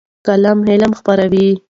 [0.27, 1.47] قلم علم خپروي.